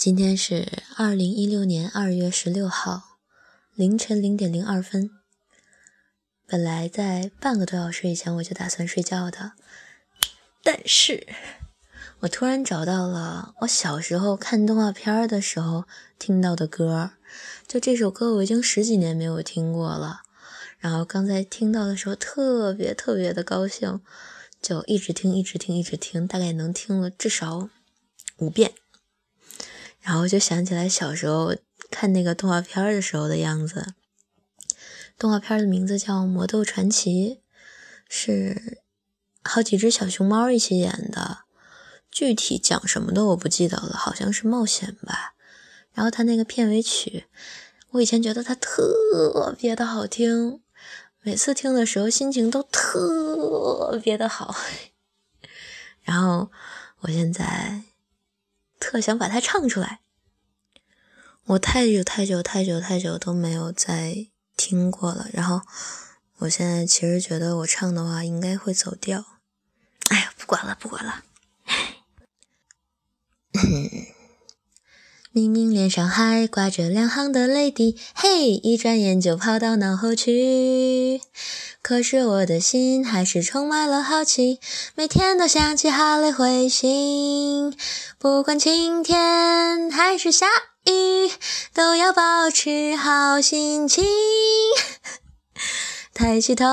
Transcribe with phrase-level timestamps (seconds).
[0.00, 0.66] 今天是
[0.96, 3.18] 二零一六年二月十六号
[3.74, 5.10] 凌晨零点零二分。
[6.46, 9.52] 本来在半个多小时以前我就打算睡觉的，
[10.64, 11.26] 但是
[12.20, 15.84] 我突然找到了我小时候看动画片的时候
[16.18, 17.10] 听到的歌，
[17.68, 20.22] 就这首歌我已经十几年没有听过了。
[20.78, 24.00] 然后刚才听到的时候特别特别的高兴，
[24.62, 27.68] 就一直听一直听一直听，大概能听了至少
[28.38, 28.72] 五遍。
[30.00, 31.54] 然后就想起来小时候
[31.90, 33.94] 看那个动画片的时候的样子。
[35.18, 37.34] 动画片的名字叫《魔豆传奇》，
[38.08, 38.80] 是
[39.42, 41.40] 好几只小熊猫一起演的。
[42.10, 45.34] 具体讲什么的我不记得了，好像是冒险吧。
[45.92, 47.26] 然后它那个片尾曲，
[47.90, 50.62] 我以前觉得它特别的好听，
[51.20, 54.56] 每次听的时候心情都特别的好。
[56.02, 56.50] 然后
[57.00, 57.82] 我现在。
[58.80, 60.00] 特想把它唱出来，
[61.44, 65.28] 我太久太久太久太久都没有再听过了。
[65.32, 65.60] 然后
[66.38, 69.24] 我现在其实觉得我唱的话应该会走调。
[70.08, 71.22] 哎呀，不管了不管了。
[75.32, 81.20] 明明脸上还挂着两行的泪滴，嘿，一转眼就跑到脑后去。
[81.82, 84.58] 可是我的心还是充满了好奇，
[84.96, 87.72] 每天都想起哈雷彗星。
[88.18, 90.48] 不管晴天还是下
[90.86, 91.30] 雨，
[91.72, 94.04] 都要保持好心情。
[96.20, 96.66] 抬起头，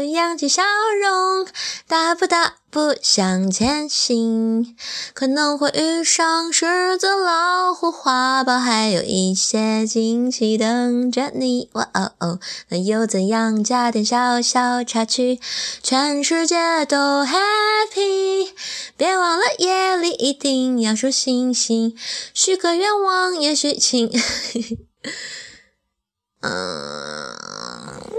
[0.00, 0.64] 扬起笑
[1.00, 1.46] 容，
[1.86, 4.74] 大步大步向前行。
[5.14, 11.70] 可能会遇上狮子、老虎、花豹，还有一些惊喜等着你。
[11.74, 13.62] 哇哦哦，那又怎样？
[13.62, 15.38] 加点小小插曲，
[15.80, 18.48] 全世界都 happy。
[18.96, 21.96] 别忘了夜里一定要数星星，
[22.34, 24.10] 许个愿望，也许请。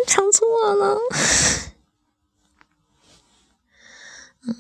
[0.09, 0.97] 唱错了。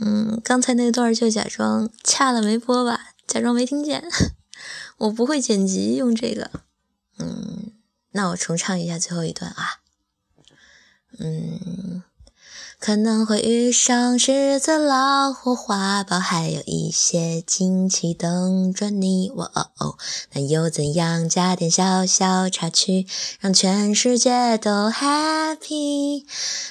[0.01, 4.07] 嗯，刚才那段就假装掐了没播吧，假装没听见。
[4.99, 6.51] 我不会剪辑用这个。
[7.17, 7.73] 嗯，
[8.11, 9.81] 那我重唱一下最后一段啊。
[11.17, 12.03] 嗯。
[12.89, 19.29] 可能会遇上狮子、老虎、花豹，还有一些惊奇等着你。
[19.35, 19.95] 哇哦哦，
[20.33, 21.29] 那又怎样？
[21.29, 23.05] 加点小小插曲，
[23.39, 26.25] 让全世界都 happy。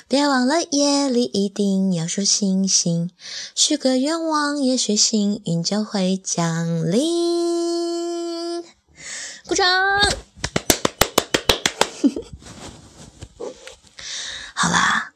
[0.08, 3.12] 别忘了夜里一定要数星星，
[3.54, 8.64] 许个愿望，也许幸运就会降临。
[9.46, 9.64] 鼓掌。
[14.52, 15.12] 好啦。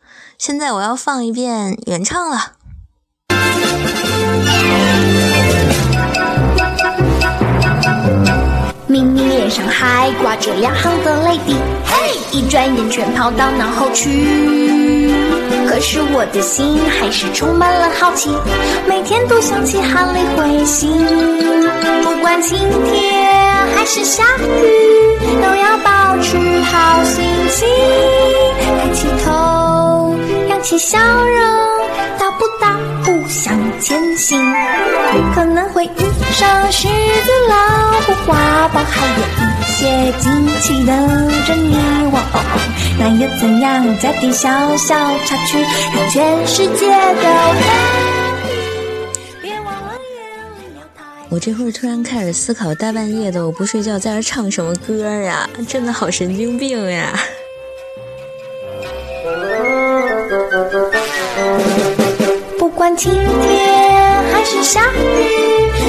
[0.53, 2.53] 现在我要放一遍原唱了。
[8.87, 15.11] 明明脸上还挂着两行的泪滴，嘿，一转眼全跑到脑后去。
[15.67, 18.29] 可是我的心还是充满了好奇，
[18.87, 20.93] 每天都想起哈利彗星。
[22.05, 22.59] 不管晴
[22.93, 28.02] 天还是下雨，都要保持好心情。
[30.73, 30.79] 抬起头。
[30.79, 31.89] 起笑容，
[32.19, 34.41] 大步大步向前行。
[35.35, 40.97] 可能会遇上狮子、老虎、花豹，还有一些惊奇等
[41.47, 41.77] 着你。
[42.11, 42.17] 哦，
[42.99, 43.99] 那又怎样？
[43.99, 44.95] 加点小小
[45.27, 45.59] 插曲，
[45.95, 47.29] 让全世界都
[47.61, 48.49] happy。
[49.43, 50.25] 别忘了眼
[50.57, 51.05] 里有太。
[51.29, 55.47] 我这会儿突然开始思考，大半夜的我不睡觉，在这唱什么歌呀？
[55.69, 57.13] 真的好神经病呀！
[62.97, 65.01] 晴天还是下雨，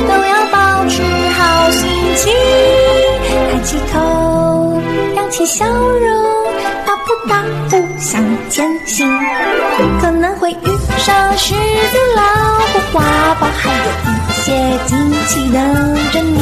[0.08, 1.02] 都要保持
[1.38, 2.34] 好心情。
[3.30, 4.81] 抬起头，
[5.16, 6.12] 扬起笑容，
[6.86, 9.08] 大步大步向前行。
[10.02, 10.66] 可能会遇
[10.97, 12.22] 上狮子、老
[12.72, 13.03] 虎、花
[13.40, 14.46] 豹，还有一些
[14.86, 16.42] 惊奇等着你。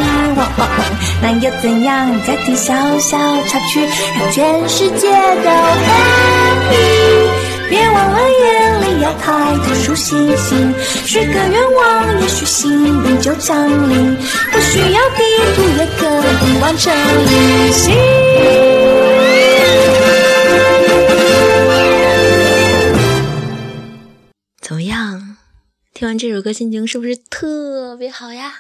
[1.21, 2.09] 那又怎样？
[2.25, 3.87] 再听小小插曲，
[4.19, 5.49] 让全世界都
[5.87, 7.40] happy。
[7.71, 10.73] 别忘了夜里要抬头数星星，
[11.05, 12.69] 许个愿望，也许幸
[13.05, 14.13] 运就降临。
[14.51, 15.23] 不需要地
[15.55, 16.05] 图也可
[16.45, 17.95] 以完成旅行。
[24.59, 25.37] 怎么样？
[25.93, 28.51] 听完这首歌，心情是不是特别好呀？